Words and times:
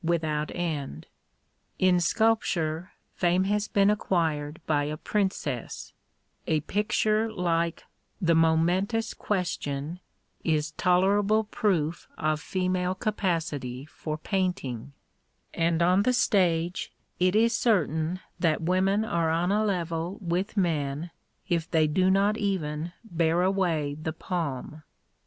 without 0.03 0.49
end. 0.55 1.05
In 1.77 1.99
sculpture, 1.99 2.89
fame 3.13 3.43
has 3.43 3.67
been 3.67 3.91
acquired 3.91 4.59
by 4.65 4.85
a 4.85 4.97
princess; 4.97 5.93
a 6.47 6.61
picture 6.61 7.31
like 7.31 7.83
"The 8.19 8.33
Momentous 8.33 9.13
Question" 9.13 9.99
is 10.43 10.71
tolerable 10.71 11.43
proof 11.43 12.07
of 12.17 12.39
female 12.41 12.95
capacity 12.95 13.85
for 13.85 14.17
painting; 14.17 14.93
and 15.53 15.83
on 15.83 16.01
the 16.01 16.13
stage, 16.13 16.91
it 17.19 17.35
is 17.35 17.55
certain 17.55 18.21
that 18.39 18.59
women 18.63 19.05
are 19.05 19.29
on 19.29 19.51
a 19.51 19.63
level 19.63 20.17
with 20.19 20.57
men, 20.57 21.11
if 21.47 21.69
they 21.69 21.85
do 21.85 22.09
not 22.09 22.37
even 22.37 22.91
bear 23.03 23.43
away 23.43 23.93
the 24.01 24.13
palm. 24.13 24.81